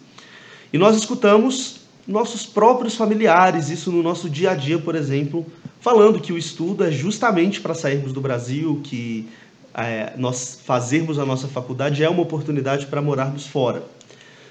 [0.72, 5.46] E nós escutamos nossos próprios familiares, isso no nosso dia a dia, por exemplo,
[5.80, 9.28] falando que o estudo é justamente para sairmos do Brasil, que
[9.74, 13.84] é, nós fazermos a nossa faculdade é uma oportunidade para morarmos fora.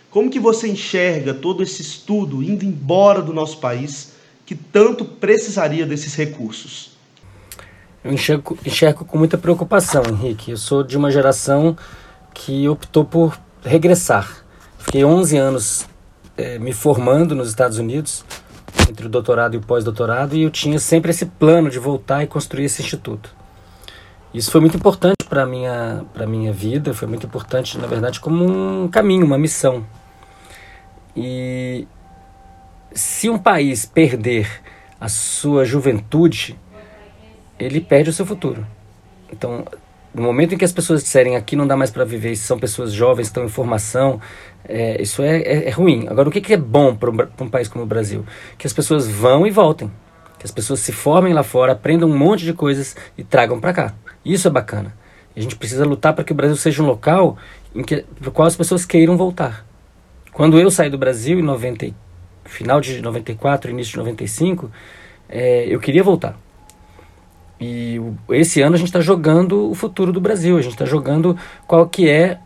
[0.10, 4.13] Como que você enxerga todo esse estudo indo embora do nosso país,
[4.46, 6.92] que tanto precisaria desses recursos?
[8.04, 10.52] Eu enxergo, enxergo com muita preocupação, Henrique.
[10.52, 11.78] Eu sou de uma geração
[12.34, 14.44] que optou por regressar.
[14.78, 15.86] Fiquei 11 anos
[16.36, 18.26] é, me formando nos Estados Unidos,
[18.90, 22.28] entre o doutorado e o pós-doutorado, e eu tinha sempre esse plano de voltar e
[22.28, 23.34] construir esse instituto.
[24.34, 28.44] Isso foi muito importante para a minha, minha vida, foi muito importante, na verdade, como
[28.44, 29.86] um caminho, uma missão.
[31.16, 31.88] E
[32.94, 34.50] se um país perder
[35.00, 36.58] a sua juventude,
[37.60, 38.66] ele perde o seu futuro.
[39.32, 39.66] Então,
[40.14, 42.94] no momento em que as pessoas disserem aqui não dá mais para viver, são pessoas
[42.94, 44.22] jovens, estão em formação,
[44.64, 46.08] é, isso é, é, é, ruim.
[46.08, 48.26] Agora, o que, que é bom para um país como o Brasil?
[48.58, 49.92] Que as pessoas vão e voltem.
[50.38, 53.74] Que as pessoas se formem lá fora, aprendam um monte de coisas e tragam para
[53.74, 53.94] cá.
[54.24, 54.94] Isso é bacana.
[55.36, 57.38] A gente precisa lutar para que o Brasil seja um local
[57.74, 59.66] em que, para o qual as pessoas queiram voltar.
[60.32, 61.94] Quando eu saí do Brasil em 90,
[62.54, 64.72] final de 94, início de 95,
[65.28, 66.38] é, eu queria voltar.
[67.60, 71.38] E esse ano a gente está jogando o futuro do Brasil, a gente está jogando
[71.66, 72.40] qual que é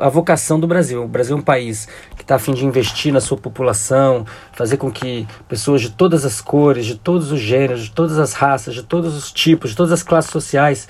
[0.00, 1.04] a vocação do Brasil.
[1.04, 4.78] O Brasil é um país que está a fim de investir na sua população, fazer
[4.78, 8.74] com que pessoas de todas as cores, de todos os gêneros, de todas as raças,
[8.74, 10.88] de todos os tipos, de todas as classes sociais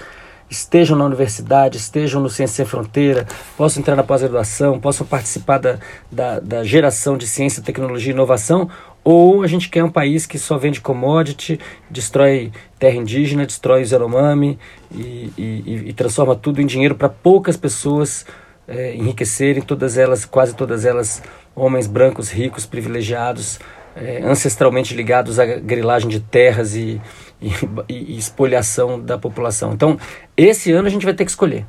[0.51, 5.79] estejam na universidade, estejam no Ciência Sem Fronteira, possam entrar na pós-graduação, possam participar da,
[6.11, 8.69] da, da geração de ciência, tecnologia e inovação,
[9.05, 11.59] ou a gente quer um país que só vende commodity,
[11.91, 14.59] destrói terra indígena, destrói os Yanomami
[14.93, 18.27] e, e, e transforma tudo em dinheiro para poucas pessoas
[18.67, 21.23] é, enriquecerem, todas elas, quase todas elas,
[21.55, 23.59] homens brancos, ricos, privilegiados,
[23.97, 27.01] é, ancestralmente ligados à grilagem de terras e,
[27.41, 27.53] e,
[27.89, 29.73] e espoliação da população.
[29.73, 29.99] Então,
[30.37, 31.67] esse ano a gente vai ter que escolher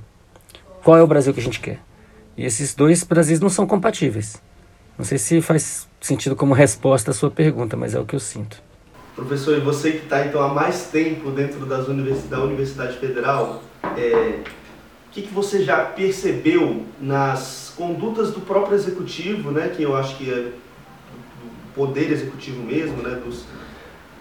[0.83, 1.79] qual é o Brasil que a gente quer.
[2.37, 4.41] E esses dois Brasis não são compatíveis.
[4.97, 8.19] Não sei se faz sentido como resposta à sua pergunta, mas é o que eu
[8.19, 8.61] sinto.
[9.15, 13.61] Professor, e você que está então há mais tempo dentro das universi da Universidade Federal,
[13.97, 14.39] é,
[15.07, 20.17] o que, que você já percebeu nas condutas do próprio executivo, né, que eu acho
[20.17, 20.53] que é do
[21.75, 23.43] poder executivo mesmo, né, dos,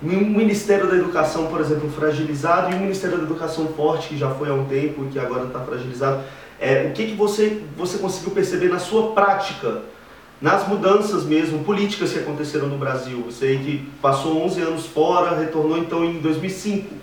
[0.03, 4.31] um Ministério da Educação, por exemplo, fragilizado e um Ministério da Educação forte, que já
[4.31, 6.23] foi há um tempo e que agora está fragilizado.
[6.61, 9.83] É, o que, que você, você conseguiu perceber na sua prática
[10.41, 13.23] nas mudanças mesmo políticas que aconteceram no Brasil.
[13.25, 16.95] Você aí que passou 11 anos fora, retornou então em 2005.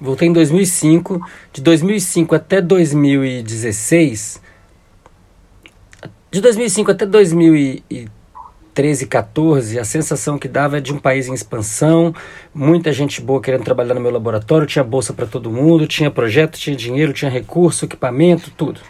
[0.00, 1.20] Voltei em 2005.
[1.52, 4.40] De 2005 até 2016.
[6.30, 8.10] De 2005 até 2013,
[8.74, 12.14] 14, a sensação que dava é de um país em expansão,
[12.54, 16.58] muita gente boa querendo trabalhar no meu laboratório, tinha bolsa para todo mundo, tinha projeto,
[16.58, 18.80] tinha dinheiro, tinha recurso, equipamento, tudo.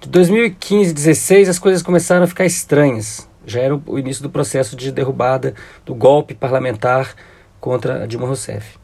[0.00, 3.28] De 2015, 16, as coisas começaram a ficar estranhas.
[3.46, 5.54] Já era o início do processo de derrubada
[5.86, 7.14] do golpe parlamentar
[7.60, 8.78] contra Dilma Rousseff.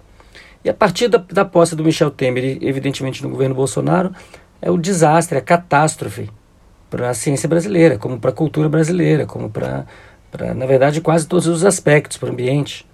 [0.64, 4.12] E a partir da, da posse do Michel Temer, evidentemente no governo Bolsonaro,
[4.62, 6.30] é o desastre, a catástrofe
[6.90, 9.86] para a ciência brasileira, como para a cultura brasileira, como para,
[10.54, 12.84] na verdade, quase todos os aspectos, para o ambiente.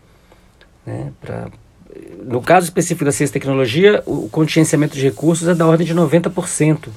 [0.84, 1.12] Né?
[1.20, 1.48] Pra,
[2.24, 5.94] no caso específico da ciência e tecnologia, o contingenciamento de recursos é da ordem de
[5.94, 6.88] 90%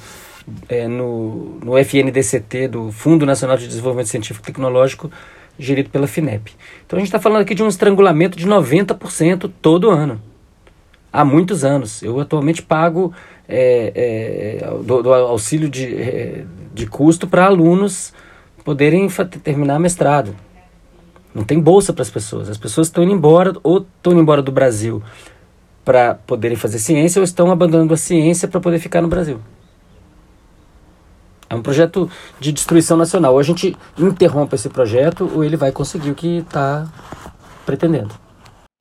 [0.67, 5.09] é, no, no FNDCT, do Fundo Nacional de Desenvolvimento Científico e Tecnológico,
[5.57, 6.53] gerido pela FINEP.
[6.85, 10.21] Então a gente está falando aqui de um estrangulamento de 90% todo ano.
[11.11, 12.03] Há muitos anos.
[12.03, 13.13] Eu atualmente pago
[13.47, 16.45] é, é, do, do, auxílio de, é,
[16.79, 18.13] de custo para alunos
[18.63, 19.07] poderem
[19.43, 20.35] terminar mestrado.
[21.35, 22.49] Não tem bolsa para as pessoas.
[22.49, 25.03] As pessoas estão indo embora ou estão indo embora do Brasil
[25.83, 29.39] para poderem fazer ciência ou estão abandonando a ciência para poder ficar no Brasil.
[31.49, 33.33] É um projeto de destruição nacional.
[33.33, 36.87] Ou a gente interrompe esse projeto ou ele vai conseguir o que está
[37.65, 38.13] pretendendo.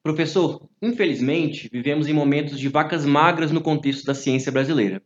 [0.03, 5.03] Professor, infelizmente, vivemos em momentos de vacas magras no contexto da ciência brasileira.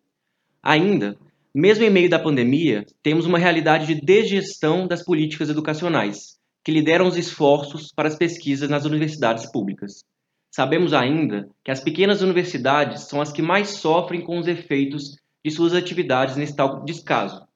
[0.63, 1.17] Ainda,
[1.55, 7.07] mesmo em meio da pandemia, temos uma realidade de degestão das políticas educacionais, que lideram
[7.07, 10.05] os esforços para as pesquisas nas universidades públicas.
[10.51, 15.51] Sabemos ainda que as pequenas universidades são as que mais sofrem com os efeitos de
[15.51, 17.47] suas atividades nesse tal descaso.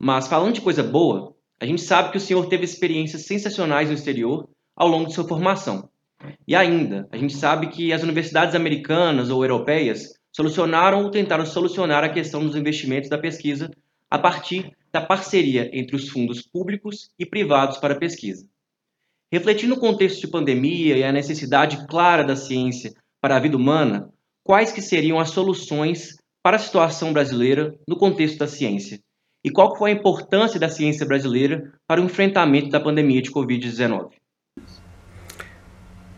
[0.00, 3.94] Mas falando de coisa boa, a gente sabe que o senhor teve experiências sensacionais no
[3.94, 5.88] exterior ao longo de sua formação.
[6.46, 12.02] E ainda, a gente sabe que as universidades americanas ou europeias solucionaram ou tentaram solucionar
[12.02, 13.70] a questão dos investimentos da pesquisa
[14.10, 18.46] a partir da parceria entre os fundos públicos e privados para pesquisa.
[19.32, 24.08] Refletindo o contexto de pandemia e a necessidade clara da ciência para a vida humana,
[24.44, 29.00] quais que seriam as soluções para a situação brasileira no contexto da ciência?
[29.42, 34.10] E qual foi a importância da ciência brasileira para o enfrentamento da pandemia de Covid-19?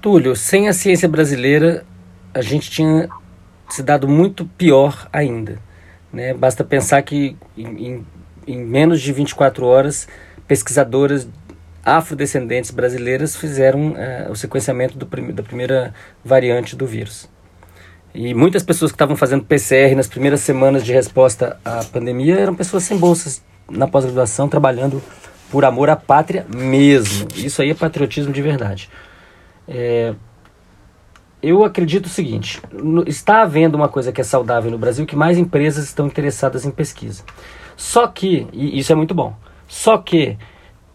[0.01, 1.87] Túlio, sem a ciência brasileira,
[2.35, 3.09] a gente tinha
[3.69, 5.59] se dado muito pior ainda.
[6.13, 6.33] Né?
[6.33, 8.05] Basta pensar que em,
[8.47, 10.09] em, menos de 24 horas,
[10.47, 11.29] pesquisadoras
[11.85, 17.29] afrodescendentes brasileiras fizeram uh, o sequenciamento prim da primeira variante do vírus.
[18.15, 22.55] E muitas pessoas que estavam fazendo PCR nas primeiras semanas de resposta à pandemia eram
[22.55, 25.03] pessoas sem bolsas na pós-graduação, trabalhando
[25.51, 27.29] por amor à pátria mesmo.
[27.37, 28.91] Isso aí é patriotismo de verdade.
[29.69, 30.15] É,
[31.47, 32.61] eu acredito o seguinte:
[33.07, 36.71] está havendo uma coisa que é saudável no Brasil, que mais empresas estão interessadas em
[36.71, 37.23] pesquisa.
[37.77, 39.35] Só que, e isso é muito bom,
[39.69, 40.37] só que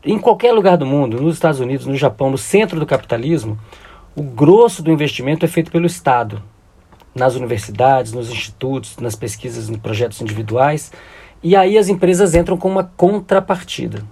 [0.04, 3.58] em qualquer lugar do mundo, nos Estados Unidos, no Japão, no centro do capitalismo,
[4.16, 6.42] o grosso do investimento é feito pelo Estado,
[7.14, 10.92] nas universidades, nos institutos, nas pesquisas, em projetos individuais,
[11.44, 14.04] e aí as empresas entram com uma contrapartida.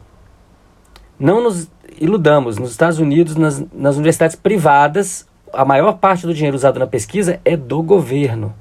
[1.20, 6.56] Não nos iludamos, nos Estados Unidos, nas, nas universidades privadas, a maior parte do dinheiro
[6.56, 8.54] usado na pesquisa é do governo.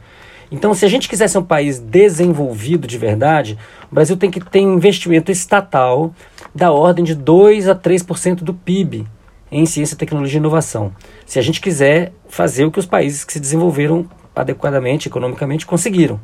[0.51, 3.59] Então, se a gente quiser ser um país desenvolvido de verdade,
[3.91, 6.15] o Brasil tem que ter investimento estatal
[6.55, 9.07] da ordem de 2 a 3% do PIB
[9.51, 10.93] em ciência, tecnologia e inovação.
[11.27, 16.21] Se a gente quiser fazer o que os países que se desenvolveram adequadamente, economicamente, conseguiram.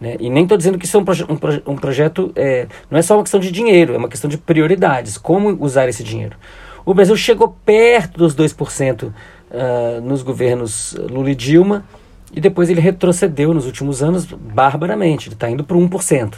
[0.00, 0.16] Né?
[0.18, 2.98] E nem estou dizendo que isso é um, proje um, proje um projeto, é, não
[2.98, 6.36] é só uma questão de dinheiro, é uma questão de prioridades, como usar esse dinheiro.
[6.90, 9.12] O Brasil chegou perto dos 2% uh,
[9.52, 11.84] ah, nos governos Lula e Dilma,
[12.32, 16.34] e depois ele retrocedeu nos últimos anos barbaramente, ele está indo para 1%.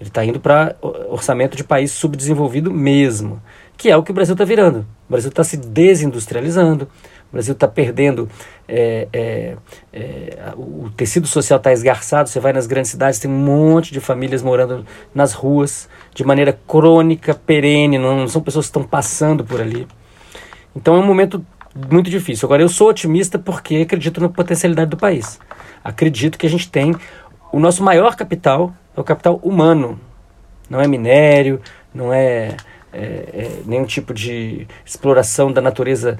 [0.00, 0.76] Ele está indo para
[1.10, 3.42] orçamento de país subdesenvolvido mesmo,
[3.76, 4.78] que é o que o Brasil está virando.
[5.06, 6.88] O Brasil está se desindustrializando,
[7.36, 8.28] Brasil está perdendo,
[8.66, 9.56] é, é,
[9.92, 12.28] é, o tecido social está esgarçado.
[12.28, 16.58] Você vai nas grandes cidades, tem um monte de famílias morando nas ruas de maneira
[16.66, 19.86] crônica, perene, não são pessoas que estão passando por ali.
[20.74, 21.44] Então é um momento
[21.90, 22.46] muito difícil.
[22.46, 25.38] Agora, eu sou otimista porque acredito na potencialidade do país.
[25.84, 26.96] Acredito que a gente tem
[27.52, 30.00] o nosso maior capital, é o capital humano.
[30.68, 31.60] Não é minério,
[31.94, 32.56] não é
[32.96, 36.18] é, é, nenhum tipo de exploração da natureza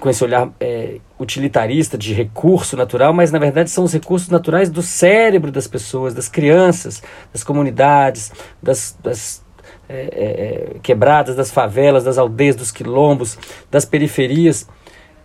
[0.00, 4.70] com esse olhar é, utilitarista de recurso natural, mas na verdade são os recursos naturais
[4.70, 8.32] do cérebro das pessoas, das crianças, das comunidades,
[8.62, 9.44] das, das
[9.88, 13.36] é, é, é, quebradas, das favelas, das aldeias, dos quilombos,
[13.70, 14.66] das periferias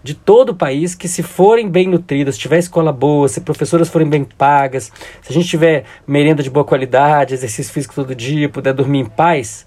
[0.04, 4.08] de todo o país que se forem bem nutridas, tiver escola boa, se professoras forem
[4.08, 8.74] bem pagas, se a gente tiver merenda de boa qualidade, exercício físico todo dia, puder
[8.74, 9.66] dormir em paz,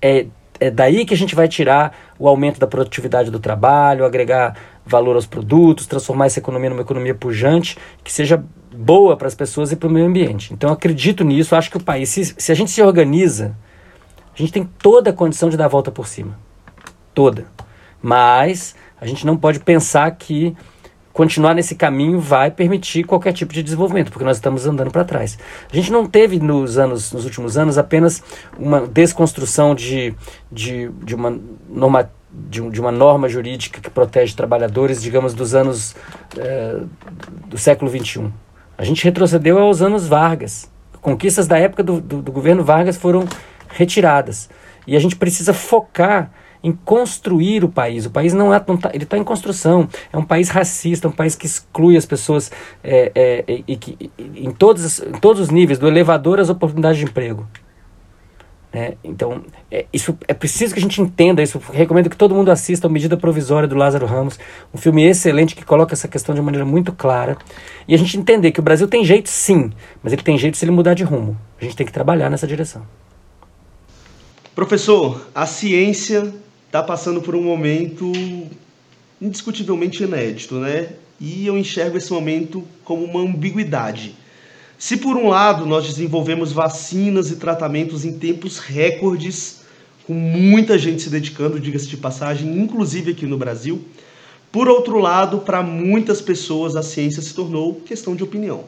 [0.00, 0.26] é,
[0.60, 5.16] é daí que a gente vai tirar o aumento da produtividade do trabalho, agregar valor
[5.16, 8.42] aos produtos, transformar essa economia numa economia pujante, que seja
[8.74, 10.52] boa para as pessoas e para o meio ambiente.
[10.52, 13.54] Então, acredito nisso, acho que o país, se, se a gente se organiza,
[14.34, 16.38] a gente tem toda a condição de dar a volta por cima.
[17.12, 17.46] Toda.
[18.00, 20.56] Mas a gente não pode pensar que
[21.18, 25.36] continuar nesse caminho vai permitir qualquer tipo de desenvolvimento, porque nós estamos andando para trás.
[25.68, 28.22] A gente não teve nos anos, nos últimos anos, apenas
[28.56, 30.14] uma desconstrução de,
[30.50, 31.36] de, de uma
[31.68, 35.96] norma de, de, uma norma jurídica que protege trabalhadores, digamos, dos anos
[36.36, 36.82] eh,
[37.48, 38.30] do século XXI.
[38.76, 40.70] A gente retrocedeu aos anos Vargas.
[41.00, 43.26] Conquistas da época do, do, do governo Vargas foram
[43.70, 44.48] retiradas.
[44.86, 46.30] E a gente precisa focar
[46.62, 48.06] em construir o país.
[48.06, 49.88] O país não, é, não tá, ele está em construção.
[50.12, 52.50] É um país racista, um país que exclui as pessoas
[52.82, 57.04] é, é, e que, em, todos, em todos os níveis, do elevador às oportunidades de
[57.04, 57.46] emprego.
[58.72, 58.94] Né?
[59.02, 61.60] Então, é, isso é preciso que a gente entenda isso.
[61.72, 64.38] Recomendo que todo mundo assista a Medida Provisória do Lázaro Ramos,
[64.72, 67.36] um filme excelente que coloca essa questão de maneira muito clara.
[67.86, 70.64] E a gente entender que o Brasil tem jeito sim, mas ele tem jeito se
[70.64, 71.36] ele mudar de rumo.
[71.60, 72.82] A gente tem que trabalhar nessa direção.
[74.54, 76.34] Professor, a ciência
[76.68, 78.12] está passando por um momento
[79.20, 80.90] indiscutivelmente inédito, né?
[81.20, 84.14] E eu enxergo esse momento como uma ambiguidade
[84.78, 89.62] se por um lado nós desenvolvemos vacinas e tratamentos em tempos recordes,
[90.06, 93.84] com muita gente se dedicando, diga-se de passagem, inclusive aqui no Brasil,
[94.52, 98.64] por outro lado, para muitas pessoas a ciência se tornou questão de opinião.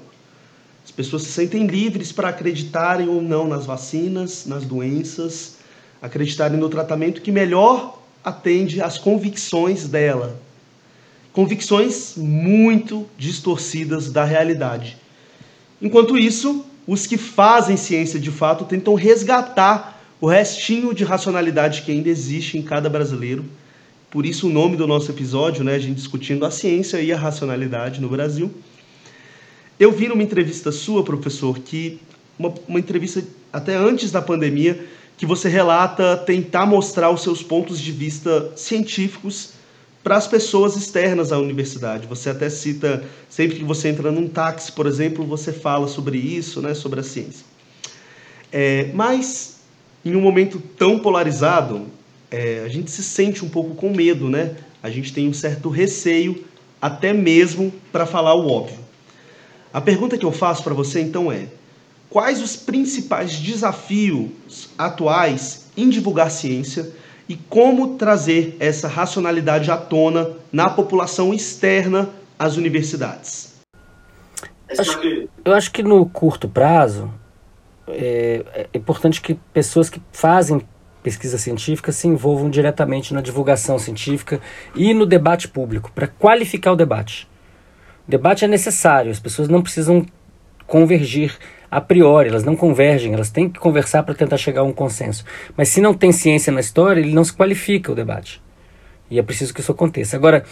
[0.85, 5.59] As pessoas se sentem livres para acreditarem ou não nas vacinas, nas doenças,
[6.01, 10.41] acreditarem no tratamento que melhor atende às convicções dela.
[11.33, 14.97] Convicções muito distorcidas da realidade.
[15.81, 21.93] Enquanto isso, os que fazem ciência de fato tentam resgatar o restinho de racionalidade que
[21.93, 23.45] ainda existe em cada brasileiro.
[24.11, 27.17] Por isso o nome do nosso episódio, né, a gente discutindo a ciência e a
[27.17, 28.53] racionalidade no Brasil.
[29.79, 32.01] Eu vi numa entrevista sua, professor, que
[32.39, 34.85] uma, uma entrevista até antes da pandemia,
[35.21, 39.51] que você relata tentar mostrar os seus pontos de vista científicos
[40.03, 42.07] para as pessoas externas à universidade.
[42.07, 46.63] Você até cita, sempre que você entra num táxi, por exemplo, você fala sobre isso,
[46.63, 47.45] né, sobre a ciência.
[48.51, 49.61] É, mas,
[50.03, 51.87] em um momento tão polarizado,
[52.31, 54.57] é, a gente se sente um pouco com medo, né?
[54.83, 56.47] A gente tem um certo receio,
[56.81, 58.79] até mesmo para falar o óbvio.
[59.71, 61.49] A pergunta que eu faço para você, então, é:
[62.11, 66.91] quais os principais desafios atuais em divulgar ciência
[67.29, 73.55] e como trazer essa racionalidade à tona na população externa às universidades?
[74.77, 75.01] Acho,
[75.45, 77.13] eu acho que no curto prazo
[77.89, 80.61] é, é importante que pessoas que fazem
[81.03, 84.41] pesquisa científica se envolvam diretamente na divulgação científica
[84.75, 87.27] e no debate público, para qualificar o debate.
[88.07, 90.05] O debate é necessário, as pessoas não precisam
[90.67, 91.37] convergir
[91.71, 95.25] a priori, elas não convergem, elas têm que conversar para tentar chegar a um consenso.
[95.57, 98.43] Mas se não tem ciência na história, ele não se qualifica o debate.
[99.11, 100.17] E é preciso que isso aconteça.
[100.17, 100.45] Agora,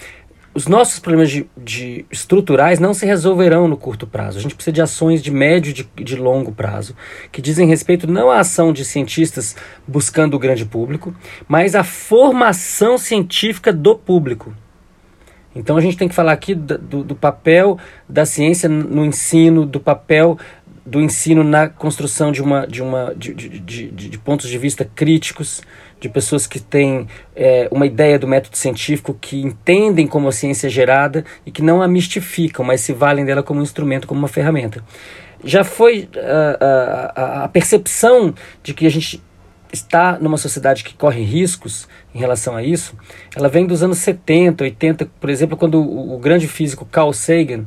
[0.54, 4.38] os nossos problemas de, de, estruturais não se resolverão no curto prazo.
[4.38, 6.96] A gente precisa de ações de médio e de, de, longo prazo,
[7.30, 9.54] que dizem respeito não à ação de cientistas
[9.86, 11.14] buscando o grande público,
[11.46, 14.52] mas à formação científica do público.
[15.54, 19.80] Então a gente tem que falar aqui do, do papel da ciência no ensino, do
[19.80, 20.38] papel
[20.89, 24.84] do ensino na construção de, uma, de, uma, de, de, de, de pontos de vista
[24.84, 25.61] críticos,
[26.01, 30.68] de pessoas que têm é, uma ideia do método científico, que entendem como a ciência
[30.68, 34.18] é gerada e que não a mistificam, mas se valem dela como um instrumento, como
[34.18, 34.82] uma ferramenta.
[35.45, 39.22] Já foi uh, a, a percepção de que a gente
[39.72, 42.97] está numa sociedade que corre riscos em relação a isso,
[43.36, 47.66] ela vem dos anos 70, 80, por exemplo, quando o, o grande físico Carl Sagan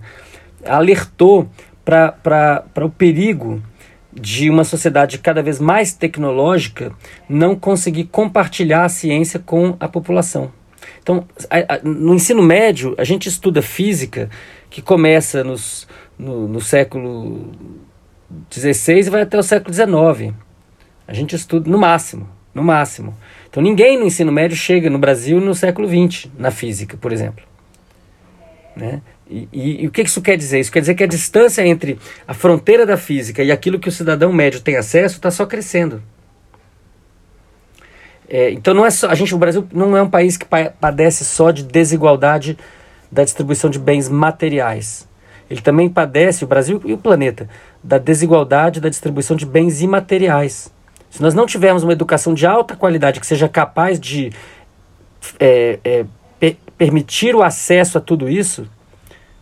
[0.66, 1.50] alertou
[2.24, 3.62] para o perigo
[4.14, 6.92] de uma sociedade cada vez mais tecnológica
[7.30, 10.52] não conseguir compartilhar a ciência com a população.
[11.02, 14.30] Então, a, a, no ensino médio, a gente estuda física
[14.70, 15.88] que começa nos,
[16.18, 17.52] no, no século
[18.52, 20.34] XVI e vai até o século XIX.
[21.08, 23.16] A gente estuda no máximo, no máximo.
[23.50, 27.44] Então, ninguém no ensino médio chega no Brasil no século XX, na física, por exemplo.
[28.76, 29.02] Né?
[29.32, 29.48] E,
[29.84, 30.60] e, o que isso quer dizer?
[30.60, 33.92] Isso quer dizer que a distância entre a fronteira da física e aquilo que o
[33.92, 36.04] cidadão médio tem acesso está só crescendo.
[38.28, 41.24] É, então não é só a gente, o Brasil não é um país que padece
[41.24, 42.58] só de desigualdade
[43.10, 45.08] da distribuição de bens materiais.
[45.50, 47.50] Ele também padece, o Brasil e o planeta,
[47.84, 50.72] da desigualdade da distribuição de bens imateriais.
[51.10, 54.32] Se nós não tivermos uma educação de alta qualidade que seja capaz de
[55.40, 56.06] é, é,
[56.78, 58.66] permitir o acesso a tudo isso,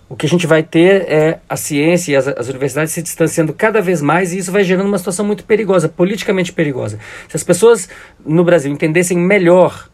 [0.09, 3.53] o que a gente vai ter é a ciência e as, as, universidades se distanciando
[3.53, 6.97] cada vez mais e isso vai gerando uma situação muito perigosa, politicamente perigosa.
[7.27, 7.87] Se as pessoas
[8.25, 9.87] no Brasil entendessem melhor,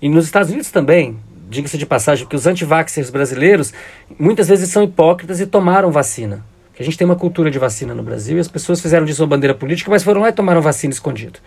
[0.00, 1.18] e nos Estados Unidos também,
[1.50, 3.72] diga-se de passagem, que os antivaxxers brasileiros
[4.16, 6.44] muitas vezes são hipócritas e tomaram vacina.
[6.78, 9.28] A gente tem uma cultura de vacina no Brasil e as pessoas fizeram disso uma
[9.28, 11.40] bandeira política, mas foram lá e tomaram vacina escondido.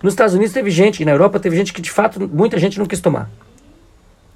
[0.00, 2.78] Nos Estados Unidos teve gente, e na Europa teve gente que de fato muita gente
[2.78, 3.30] não quis tomar.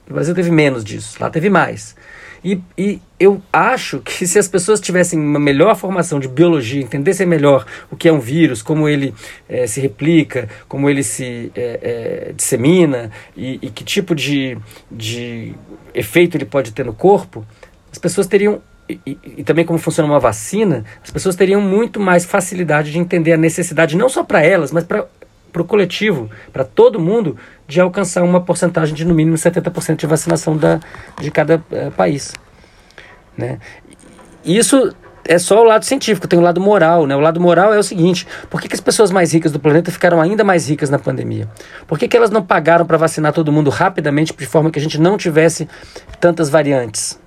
[0.08, 1.94] No Brasil teve menos disso, lá teve mais.
[2.42, 7.26] E, e eu acho que se as pessoas tivessem uma melhor formação de biologia, entendessem
[7.26, 9.12] melhor o que é um vírus, como ele
[9.48, 14.56] é, se replica, como ele se é, é, dissemina e, e, que tipo de,
[14.90, 15.54] de
[15.92, 17.44] efeito ele pode ter no corpo,
[17.90, 18.62] as pessoas teriam.
[18.88, 22.98] E, e, e também como funciona uma vacina, as pessoas teriam muito mais facilidade de
[22.98, 25.06] entender a necessidade, não só para elas, mas para
[25.52, 27.36] para o coletivo, para todo mundo,
[27.66, 30.80] de alcançar uma porcentagem de no mínimo 70% de vacinação da,
[31.20, 32.32] de cada uh, país.
[33.36, 33.58] Né?
[34.44, 34.94] Isso
[35.28, 37.06] é só o lado científico, tem o lado moral.
[37.06, 37.14] Né?
[37.14, 39.92] O lado moral é o seguinte: por que, que as pessoas mais ricas do planeta
[39.92, 41.46] ficaram ainda mais ricas na pandemia?
[41.86, 44.82] Por que, que elas não pagaram para vacinar todo mundo rapidamente, de forma que a
[44.82, 45.68] gente não tivesse
[46.18, 47.20] tantas variantes?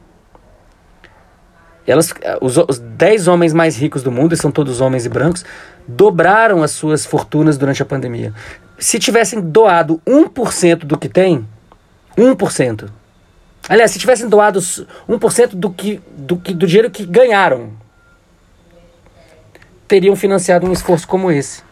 [1.85, 5.43] Elas, os, os 10 homens mais ricos do mundo, e são todos homens e brancos,
[5.87, 8.33] dobraram as suas fortunas durante a pandemia.
[8.77, 11.47] Se tivessem doado 1% do que tem,
[12.17, 12.89] 1%.
[13.69, 17.71] Aliás, se tivessem doado 1% do, que, do, que, do dinheiro que ganharam,
[19.87, 21.63] teriam financiado um esforço como esse.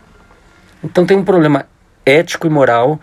[0.84, 1.66] Então tem um problema
[2.06, 3.00] ético e moral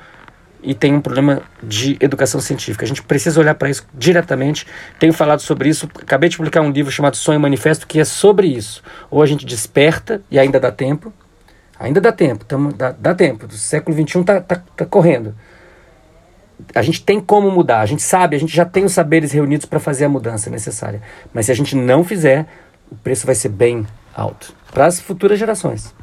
[0.62, 2.84] e tem um problema de educação científica.
[2.84, 4.66] A gente precisa olhar para isso diretamente.
[4.98, 5.88] Tenho falado sobre isso.
[6.00, 8.82] Acabei de publicar um livro chamado Sonho Manifesto que é sobre isso.
[9.10, 11.12] Ou a gente desperta e ainda dá tempo.
[11.78, 13.46] Ainda dá tempo, tamo, dá, dá tempo.
[13.46, 15.34] O século XXI está tá, tá correndo.
[16.74, 19.66] A gente tem como mudar, a gente sabe, a gente já tem os saberes reunidos
[19.66, 21.02] para fazer a mudança necessária.
[21.34, 22.46] Mas se a gente não fizer,
[22.90, 25.94] o preço vai ser bem alto para as futuras gerações.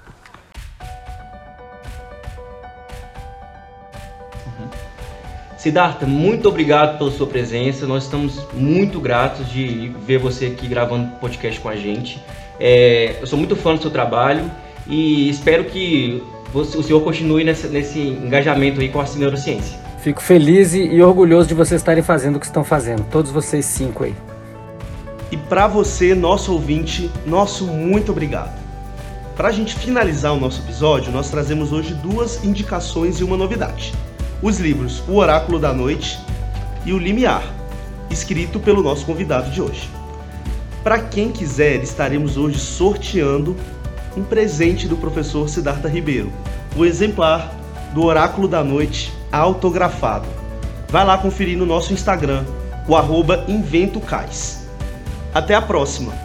[5.64, 7.88] Siddhartha, muito obrigado pela sua presença.
[7.88, 12.22] Nós estamos muito gratos de ver você aqui gravando podcast com a gente.
[12.60, 14.52] É, eu sou muito fã do seu trabalho
[14.86, 19.80] e espero que você, o senhor continue nesse, nesse engajamento aí com a neurociência.
[20.00, 23.66] Fico feliz e, e orgulhoso de vocês estarem fazendo o que estão fazendo, todos vocês
[23.66, 24.14] cinco aí.
[25.32, 28.54] E para você, nosso ouvinte, nosso muito obrigado.
[29.34, 33.94] Para a gente finalizar o nosso episódio, nós trazemos hoje duas indicações e uma novidade:
[34.44, 36.20] os livros O Oráculo da Noite
[36.86, 37.44] e O Limiar,
[38.12, 39.90] escrito pelo nosso convidado de hoje.
[40.84, 43.56] Para quem quiser, estaremos hoje sorteando
[44.18, 46.32] um presente do professor Siddhartha Ribeiro,
[46.76, 47.56] o exemplar
[47.94, 50.28] do Oráculo da Noite autografado.
[50.90, 52.44] Vai lá conferir no nosso Instagram,
[52.86, 54.68] o arroba InventoCais.
[55.34, 56.23] Até a próxima!